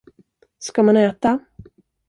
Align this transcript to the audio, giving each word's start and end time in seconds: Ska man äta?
Ska 0.59 0.83
man 0.83 0.97
äta? 0.97 1.39